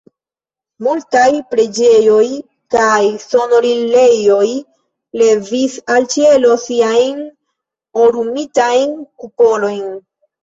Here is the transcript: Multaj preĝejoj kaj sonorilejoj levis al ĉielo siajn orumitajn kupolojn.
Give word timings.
Multaj 0.85 1.25
preĝejoj 1.49 2.23
kaj 2.75 3.01
sonorilejoj 3.23 4.47
levis 5.23 5.75
al 5.95 6.09
ĉielo 6.15 6.55
siajn 6.63 7.21
orumitajn 8.07 8.97
kupolojn. 9.25 9.85